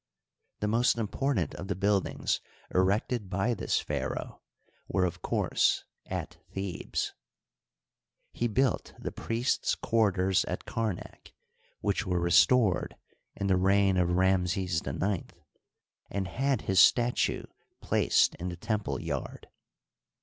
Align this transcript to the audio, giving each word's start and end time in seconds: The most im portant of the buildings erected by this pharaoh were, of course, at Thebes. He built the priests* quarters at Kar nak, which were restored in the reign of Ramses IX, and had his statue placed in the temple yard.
The 0.61 0.67
most 0.67 0.97
im 0.97 1.07
portant 1.07 1.53
of 1.53 1.67
the 1.67 1.75
buildings 1.75 2.41
erected 2.73 3.29
by 3.29 3.53
this 3.53 3.79
pharaoh 3.79 4.41
were, 4.87 5.05
of 5.05 5.21
course, 5.21 5.83
at 6.07 6.39
Thebes. 6.49 7.13
He 8.33 8.47
built 8.47 8.95
the 8.97 9.11
priests* 9.11 9.75
quarters 9.75 10.43
at 10.45 10.65
Kar 10.65 10.93
nak, 10.93 11.33
which 11.81 12.07
were 12.07 12.19
restored 12.19 12.95
in 13.35 13.45
the 13.45 13.57
reign 13.57 13.95
of 13.97 14.15
Ramses 14.15 14.81
IX, 14.81 15.33
and 16.09 16.27
had 16.27 16.61
his 16.61 16.79
statue 16.79 17.43
placed 17.79 18.33
in 18.39 18.49
the 18.49 18.57
temple 18.57 18.99
yard. 18.99 19.49